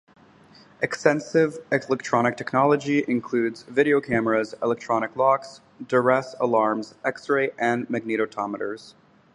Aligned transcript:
Extensive 0.81 1.59
electronic 1.71 2.35
technology 2.35 3.05
includes 3.07 3.61
video 3.61 4.01
cameras, 4.01 4.55
electronic 4.63 5.15
locks, 5.15 5.61
duress 5.85 6.33
alarms, 6.39 6.95
X-ray, 7.05 7.51
and 7.59 7.87
magnetometers. 7.87 8.95